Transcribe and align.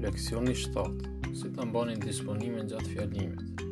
Leksioni 0.00 0.54
7. 0.54 0.96
Si 1.36 1.50
të 1.52 1.64
mbani 1.68 1.92
disponimin 2.00 2.70
gjatë 2.72 2.92
fjalimit? 2.94 3.62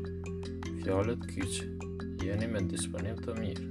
Fjalët 0.82 1.22
kyqë, 1.30 1.68
jeni 2.20 2.48
me 2.52 2.60
disponim 2.68 3.16
të 3.24 3.32
mirë. 3.38 3.68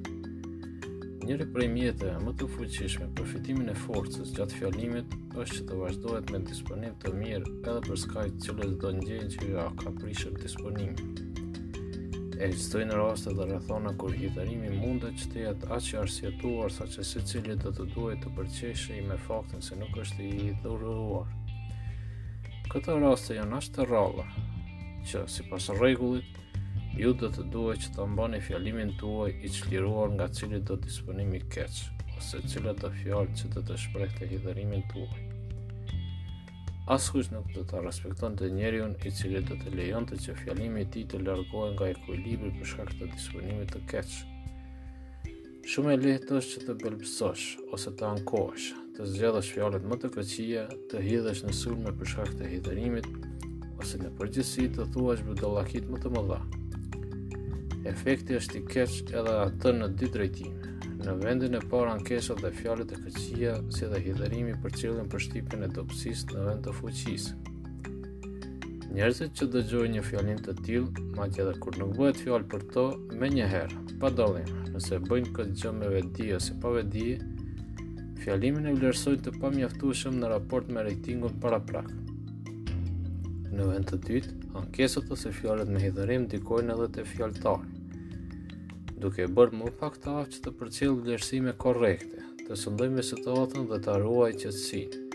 Njëri 1.27 1.47
prej 1.53 1.67
mjetëve 1.75 2.15
më 2.25 2.33
të 2.41 2.47
fuqishme 2.55 3.11
për 3.19 3.53
e 3.53 3.77
forcës 3.83 4.33
gjatë 4.39 4.57
fjalimit 4.61 5.13
është 5.43 5.59
që 5.59 5.67
të 5.69 5.79
vazhdohet 5.83 6.33
me 6.33 6.41
disponim 6.49 6.97
të 7.05 7.13
mirë 7.19 7.53
edhe 7.61 7.79
për 7.89 8.01
skajt 8.07 8.41
të 8.49 8.57
do 8.85 8.91
njëjë 9.03 9.29
që 9.35 9.51
ja 9.53 9.67
ka 9.83 9.93
prishëm 10.01 10.41
disponimin. 10.41 11.15
E 12.41 12.49
në 12.89 12.97
raste 13.01 13.37
dhe 13.37 13.51
rrethona 13.53 13.93
kur 14.01 14.17
hitërimi 14.17 14.73
mund 14.81 15.05
që 15.13 15.29
të 15.35 15.45
jetë 15.45 15.69
aqë 15.77 15.97
arsjetuar 16.01 16.71
sa 16.79 16.89
që 16.89 17.05
se 17.11 17.21
cilje 17.21 17.61
të 17.61 17.77
të 17.77 17.87
duhet 17.93 18.23
të 18.25 18.33
përqeshej 18.39 19.03
me 19.11 19.21
faktin 19.29 19.61
se 19.69 19.75
nuk 19.83 20.05
është 20.07 20.31
i 20.41 20.53
dhuruar 20.65 21.35
këtë 22.71 22.97
raste 22.99 23.35
janë 23.37 23.57
ashtë 23.61 23.83
rralla, 23.87 24.23
që 25.07 25.21
si 25.31 25.45
pas 25.47 25.67
regullit, 25.79 26.33
ju 26.99 27.13
dhe 27.21 27.29
të 27.35 27.45
duhe 27.53 27.75
që 27.79 27.93
të 27.95 28.03
fjallimin 28.05 28.43
fjalimin 28.47 28.91
tuaj 28.99 29.29
i 29.47 29.51
qliruar 29.55 30.09
nga 30.15 30.25
cilit 30.39 30.65
do 30.69 30.75
disponimi 30.83 31.39
keq, 31.53 31.77
ose 32.17 32.41
cilat 32.51 32.81
të 32.83 32.91
fjallë 32.99 33.35
që 33.39 33.51
të 33.53 33.63
të 33.69 33.77
shprek 33.85 34.15
të 34.19 34.29
hidërimin 34.33 34.83
tuaj. 34.91 35.21
Askush 36.97 37.31
nuk 37.33 37.47
do 37.55 37.63
të 37.67 37.81
respekton 37.83 38.35
të 38.39 38.49
njerion 38.55 38.95
i 39.05 39.11
cilit 39.19 39.47
do 39.51 39.57
të 39.61 39.73
lejon 39.75 40.05
të 40.09 40.19
që 40.25 40.35
fjalimi 40.43 40.85
ti 40.91 41.03
të 41.11 41.21
largohen 41.27 41.73
nga 41.75 41.87
ekuilibri 41.93 42.51
për 42.57 42.73
shkak 42.73 42.93
të 42.99 43.09
disponimit 43.15 43.71
të 43.75 43.83
keq. 43.93 44.17
Shumë 45.67 45.93
e 45.97 46.01
lehtë 46.03 46.35
është 46.39 46.55
që 46.57 46.65
të 46.67 46.77
belbësosh 46.83 47.47
ose 47.75 47.91
të 47.99 48.07
ankohesh, 48.13 48.69
të 48.97 49.05
zgjedhësh 49.13 49.49
fjalët 49.53 49.83
më 49.85 49.95
të 50.01 50.09
këqija, 50.15 50.61
të 50.89 50.99
hidhësh 51.05 51.43
në 51.45 51.51
sulme 51.53 51.91
për 51.99 52.07
shkak 52.11 52.29
të 52.39 52.47
hidhërimit 52.53 53.05
ose 53.83 53.99
në 54.01 54.09
përgjithësi 54.17 54.65
të 54.73 54.87
thuash 54.95 55.21
dollakit 55.37 55.85
më 55.93 55.99
të 56.01 56.11
mëdha. 56.15 56.37
Efekti 57.91 58.37
është 58.39 58.57
i 58.57 58.61
keq 58.71 58.95
edhe 59.21 59.35
atë 59.43 59.75
në 59.81 59.91
dy 59.99 60.09
drejtime. 60.15 60.73
Në 61.03 61.13
vendin 61.21 61.59
e 61.59 61.61
parë 61.73 61.93
ankesat 61.99 62.41
dhe 62.41 62.49
fjalët 62.57 62.95
e 62.97 62.99
këqija, 63.03 63.53
si 63.77 63.85
dhe 63.93 64.01
hidhërimi 64.07 64.57
për 64.65 64.73
cilën 64.81 65.11
për 65.13 65.23
shtypjen 65.27 65.67
e 65.67 65.71
dobësisë 65.77 66.33
në 66.33 66.47
vend 66.49 66.65
të 66.65 66.73
fuqisë. 66.81 67.37
Njerëzit 68.97 69.37
që 69.37 69.51
dëgjojnë 69.53 69.95
një 69.99 70.05
fjalim 70.09 70.41
të 70.47 70.57
tillë, 70.65 71.05
madje 71.19 71.45
edhe 71.45 71.53
kur 71.61 71.77
nuk 71.77 71.93
bëhet 72.01 72.25
fjalë 72.25 72.49
për 72.51 72.65
to, 72.73 72.87
menjëherë, 73.23 73.85
pa 74.01 74.09
dallim, 74.19 74.49
nëse 74.73 74.97
bëjnë 75.05 75.33
këtë 75.37 75.57
gjë 75.61 75.75
me 75.83 75.91
vedi 75.93 76.33
ose 76.39 76.57
pa 76.63 76.73
vedi, 76.79 77.11
fjalimin 78.27 78.67
e 78.67 78.73
vlerësojnë 78.75 79.21
të 79.23 79.31
pamjaftueshëm 79.41 80.17
në 80.19 80.29
raport 80.33 80.67
me 80.75 80.81
ratingun 80.83 81.37
paraprak. 81.39 81.87
Në 83.55 83.67
vend 83.69 83.85
të 83.87 83.99
dytë, 84.03 84.33
ankesat 84.61 85.13
ose 85.15 85.31
fjalët 85.37 85.69
me 85.71 85.79
hidhërim 85.79 86.25
dikojnë 86.33 86.73
edhe 86.73 86.87
te 86.97 87.05
fjaltari, 87.07 88.59
duke 89.05 89.29
bërë 89.37 89.59
më 89.61 89.71
pak 89.79 89.95
të 90.03 90.15
aftë 90.25 90.41
të 90.43 90.53
përcjellë 90.59 90.97
vlerësime 91.05 91.53
korrekte, 91.63 92.25
të 92.43 92.57
sundojmë 92.65 92.99
me 92.99 93.07
situatën 93.13 93.69
dhe 93.71 93.79
të 93.87 93.93
arruaj 93.95 94.31
qetësinë. 94.43 95.05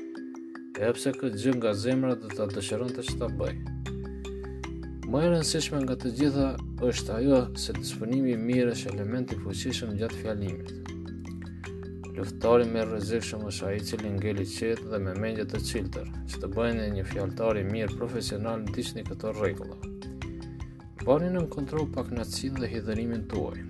E 0.72 0.72
përse 0.88 1.12
këtë 1.18 1.42
gjë 1.42 1.54
nga 1.58 1.74
zemra 1.84 2.14
dhe 2.22 2.32
të 2.32 2.48
dëshëron 2.56 2.96
të 2.96 3.04
që 3.10 3.18
të 3.20 3.30
bëjë. 3.42 3.76
Më 5.12 5.22
e 5.28 5.84
nga 5.84 6.00
të 6.02 6.16
gjitha 6.18 6.48
është 6.90 7.16
ajo 7.20 7.44
se 7.66 7.76
të 7.76 8.10
i 8.32 8.38
mirë 8.48 8.72
është 8.72 8.92
element 8.96 9.28
të 9.32 9.42
fuqishëm 9.44 9.96
gjatë 10.00 10.24
fjalimit. 10.24 10.74
Luftari 12.22 12.68
me 12.70 12.82
rrezik 12.86 13.24
është 13.50 13.64
a 13.66 13.70
i 13.74 13.80
cili 13.86 14.06
ngelli 14.14 14.44
qetë 14.46 14.84
dhe 14.92 14.98
me 15.02 15.12
mendjet 15.18 15.48
të 15.50 15.58
ciltër, 15.68 16.10
që 16.30 16.38
të 16.42 16.48
bëjnë 16.54 16.82
një 16.82 16.92
një 16.98 17.04
fjaltari 17.10 17.62
mirë 17.66 17.96
profesional 17.98 18.60
në 18.62 18.74
tishtë 18.76 18.98
një 19.00 19.04
këtër 19.08 19.38
regullë. 19.42 19.78
Bani 21.02 21.32
në 21.34 21.42
kontroll 21.56 21.88
pak 21.96 22.12
në 22.14 22.26
cilë 22.36 22.60
dhe 22.62 22.68
hithërimin 22.76 23.24
tuaj. 23.32 23.64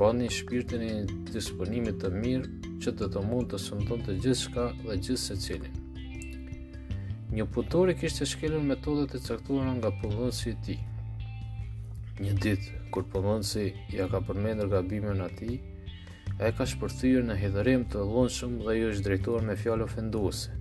Bani 0.00 0.30
në 0.30 0.38
shpirtin 0.38 0.84
e 0.86 0.88
një 1.00 1.18
disponimit 1.34 1.98
të 2.00 2.10
mirë 2.22 2.78
që 2.86 2.94
të 3.02 3.08
të 3.18 3.24
mund 3.28 3.52
të 3.52 3.60
sëmton 3.66 4.04
të 4.06 4.16
gjithë 4.22 4.38
shka 4.46 4.64
dhe 4.86 4.96
gjithë 4.96 5.20
se 5.26 5.36
cili. 5.44 5.74
Një 7.36 7.46
putori 7.58 7.98
kishtë 8.00 8.22
e 8.24 8.30
shkelën 8.32 8.64
metodet 8.72 9.18
e 9.18 9.20
caktuar 9.28 9.68
nga 9.76 9.92
përvënë 10.00 10.30
i 10.54 10.56
ti. 10.66 10.78
Një 12.24 12.38
ditë, 12.46 12.80
kur 12.96 13.04
përvënë 13.12 13.66
ja 13.98 14.08
ka 14.16 14.22
përmendër 14.30 14.72
gabime 14.78 15.12
në 15.20 15.28
ati, 15.28 15.60
e 16.40 16.48
ka 16.56 16.64
shpërthyrë 16.70 17.26
në 17.28 17.34
hedhërim 17.36 17.82
të 17.92 18.00
lunshëm 18.10 18.54
dhe 18.64 18.74
ju 18.78 18.86
është 18.94 19.02
drejtuar 19.06 19.42
me 19.44 19.54
fjallë 19.60 19.84
ofenduose. 19.86 20.54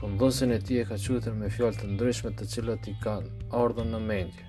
Këndosin 0.00 0.50
po 0.52 0.56
e 0.56 0.62
ti 0.66 0.78
e 0.82 0.84
ka 0.88 0.96
qëtër 1.02 1.34
me 1.38 1.50
fjallë 1.50 1.78
të 1.82 1.90
ndryshme 1.92 2.30
të 2.38 2.46
cilat 2.52 2.86
i 2.90 2.94
ka 3.02 3.16
ardhën 3.60 3.92
në 3.94 4.00
mendje. 4.10 4.46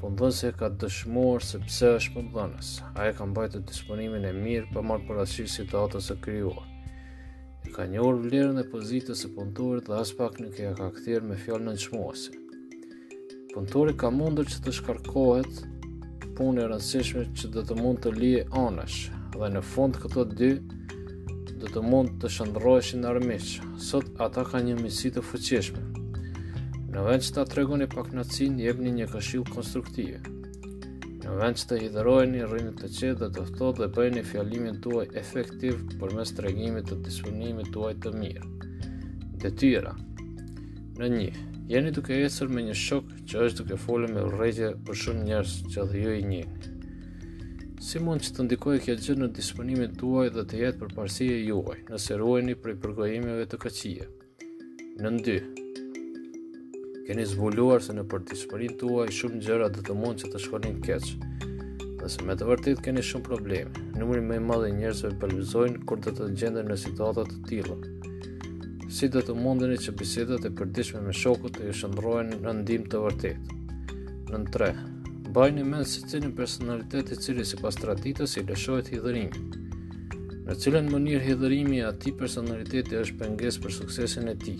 Pondhës 0.00 0.42
e 0.44 0.52
ka 0.60 0.68
dëshmuar 0.82 1.42
se 1.44 1.58
pse 1.64 1.90
është 1.98 2.12
pondhënës, 2.18 2.68
a 3.00 3.08
e 3.08 3.14
ka 3.16 3.24
mbajtë 3.28 3.60
të 3.60 3.72
disponimin 3.72 4.28
e 4.28 4.34
mirë 4.36 4.68
për 4.74 4.84
marrë 4.90 5.08
për 5.08 5.22
asqirë 5.24 5.54
situatës 5.56 6.10
e 6.14 6.18
kryuar. 6.22 6.68
E 7.66 7.72
ka 7.74 7.88
një 7.92 8.04
vlerën 8.04 8.60
e 8.62 8.68
pozitës 8.74 9.24
e 9.26 9.32
pondhërët 9.36 9.88
dhe 9.88 10.02
as 10.04 10.12
pak 10.20 10.36
nuk 10.44 10.60
e 10.68 10.74
ka 10.80 10.92
kthyer 11.00 11.24
me 11.26 11.40
fjallë 11.46 11.66
në 11.70 11.76
nëshmuasin. 11.78 12.38
Pondhërët 13.56 13.96
ka 14.04 14.12
mundur 14.14 14.48
që 14.52 14.62
të 14.66 14.76
shkarkohet 14.78 15.64
punë 16.38 16.62
e 16.62 16.66
rëndësishme 16.70 17.24
që 17.38 17.48
do 17.54 17.64
të 17.66 17.74
mund 17.80 17.98
të 18.04 18.12
lije 18.14 18.42
anësh 18.62 18.98
dhe 19.34 19.48
në 19.54 19.62
fund 19.72 19.96
këto 20.02 20.22
dy 20.38 20.50
do 21.62 21.66
të 21.74 21.82
mund 21.90 22.20
të 22.22 22.28
në 23.02 23.08
armiq. 23.12 23.48
Sot 23.88 24.10
ata 24.26 24.44
kanë 24.50 24.66
një 24.68 24.76
misi 24.80 25.10
të 25.16 25.24
fuqishme. 25.30 25.82
Në 26.94 27.04
vend 27.08 27.22
që 27.26 27.32
ta 27.38 27.44
tregoni 27.52 27.88
pak 27.94 28.12
nacin, 28.18 28.58
jebni 28.64 28.92
një 29.00 29.08
këshil 29.12 29.42
konstruktive. 29.50 30.20
Në 31.24 31.34
vend 31.42 31.58
që 31.60 31.66
të 31.72 31.80
hidhërojni 31.82 32.46
rrinit 32.48 32.78
të 32.82 32.92
qe 32.98 33.10
dhe 33.20 33.28
të 33.34 33.44
fëtot 33.50 33.82
dhe 33.82 33.90
bëjni 33.98 34.22
fjalimin 34.30 34.78
tuaj 34.84 35.08
efektiv 35.24 35.82
për 35.98 36.14
mes 36.20 36.32
të 36.32 36.46
regimit 36.48 36.88
të 36.90 37.02
disponimit 37.10 37.74
tuaj 37.74 37.94
të 38.06 38.14
mirë. 38.22 38.48
Detyra 39.42 39.96
Në 40.98 41.08
një, 41.14 41.28
jeni 41.68 41.90
duke 41.92 42.14
ecur 42.26 42.48
me 42.48 42.62
një 42.64 42.72
shok 42.80 43.08
që 43.28 43.40
është 43.46 43.64
duke 43.66 43.76
folur 43.82 44.08
me 44.12 44.22
urrejtje 44.24 44.68
për 44.88 44.96
shumë 45.00 45.24
njerëz 45.26 45.56
që 45.72 45.82
dhe 45.90 46.00
ju 46.04 46.12
i 46.16 46.22
njihni. 46.28 46.76
Si 47.86 48.00
mund 48.04 48.24
që 48.24 48.30
të 48.38 48.46
ndikojë 48.46 48.80
kjo 48.86 48.94
gjë 49.04 49.16
në 49.20 49.28
disponimin 49.36 49.92
tuaj 50.00 50.30
dhe 50.36 50.44
të 50.48 50.62
jetë 50.62 50.80
për 50.80 50.94
parësia 50.96 51.36
juaj, 51.44 51.82
nëse 51.90 52.16
për 52.20 52.58
prej 52.62 52.74
përgojimeve 52.86 53.44
të 53.52 53.58
këqija? 53.66 54.06
Në 55.04 55.10
ndy, 55.18 55.36
keni 57.08 57.28
zbuluar 57.34 57.84
se 57.84 57.92
në 58.00 58.06
përdisponin 58.14 58.78
tuaj 58.80 59.08
shumë 59.18 59.42
gjëra 59.44 59.68
dhe 59.74 59.84
të 59.90 59.98
mund 60.00 60.24
që 60.24 60.32
të 60.32 60.40
shkonin 60.46 60.80
keqë, 60.88 61.28
dhe 62.00 62.08
se 62.14 62.24
me 62.24 62.34
të 62.36 62.48
vërtit 62.48 62.80
keni 62.84 63.04
shumë 63.04 63.28
probleme, 63.28 63.84
numri 64.00 64.24
me 64.24 64.40
madhe 64.48 64.72
njerëzve 64.72 65.12
përvizojnë 65.20 65.84
kur 65.84 66.00
të 66.00 66.16
të 66.16 66.32
gjendën 66.40 66.72
në 66.72 66.80
situatat 66.88 67.36
të 67.36 67.46
tila 67.52 67.78
si 68.90 69.08
do 69.12 69.20
të 69.24 69.34
mundeni 69.36 69.76
që 69.84 69.92
bisedat 70.00 70.46
e 70.48 70.52
përdishme 70.58 71.00
me 71.04 71.12
shokut 71.22 71.58
e 71.60 71.72
shëndrojnë 71.76 72.38
në 72.44 72.54
ndim 72.62 72.86
të 72.92 73.00
vërtet. 73.04 73.50
Në 74.32 74.38
tre, 74.54 74.70
baj 75.36 75.48
një 75.58 75.64
menë 75.68 75.88
cilin 76.10 76.32
personalitet 76.36 77.12
i 77.12 77.18
cili 77.22 77.44
si 77.48 77.58
pas 77.60 77.76
traditës 77.82 78.36
i 78.40 78.44
leshojt 78.48 78.88
hithërimi. 78.92 79.64
Në 80.48 80.56
cilën 80.64 80.86
më 80.88 80.98
hidhërimi 81.02 81.26
hithërimi 81.28 81.80
e 81.82 81.86
ati 81.90 82.12
personaliteti 82.20 82.96
është 83.02 83.18
penges 83.20 83.58
për 83.64 83.74
suksesin 83.78 84.30
e 84.32 84.36
ti. 84.44 84.54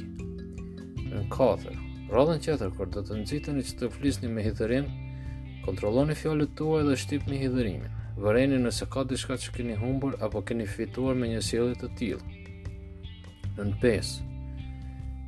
Në 1.09 1.23
kathër, 1.33 1.79
radhen 2.13 2.43
qëtër 2.45 2.75
kër 2.77 2.91
të 2.97 3.05
të 3.09 3.19
nëzitën 3.23 3.61
i 3.63 3.69
që 3.69 3.79
të 3.81 3.91
flisni 3.97 4.29
me 4.33 4.45
hithërim, 4.45 4.91
kontroloni 5.65 6.17
fjallit 6.21 6.53
tua 6.61 6.85
dhe 6.89 6.97
shtip 7.01 7.29
një 7.29 7.97
Vëreni 8.23 8.57
nëse 8.59 8.83
ka 8.91 9.05
të 9.07 9.15
që 9.15 9.53
keni 9.55 9.75
humbur 9.79 10.17
apo 10.27 10.41
keni 10.43 10.65
fituar 10.67 11.15
me 11.15 11.29
një 11.31 11.41
sjellit 11.49 11.79
të 11.83 11.91
tilë 12.01 12.48
nën 13.65 13.75
pesë. 13.83 14.23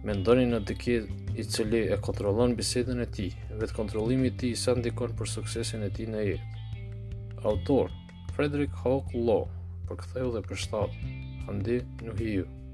Mendoni 0.06 0.44
në 0.48 0.60
dikë 0.68 0.96
i 1.40 1.44
cili 1.44 1.80
e 1.92 1.96
kontrollon 2.04 2.54
bisedën 2.58 3.02
e 3.04 3.06
tij, 3.16 3.32
vetë 3.60 3.76
kontrollimi 3.76 4.30
i 4.30 4.36
tij 4.42 4.54
sa 4.62 4.74
ndikon 4.78 5.12
për 5.18 5.28
suksesin 5.34 5.84
e 5.86 5.90
tij 5.96 6.06
në 6.12 6.22
jetë. 6.28 7.44
Autor 7.50 7.90
Frederick 8.36 8.76
Hawk 8.84 9.10
Law, 9.16 9.46
përktheu 9.90 10.30
dhe 10.36 10.44
për 10.44 10.68
andi 11.50 11.80
nuk 12.06 12.26
i 12.30 12.69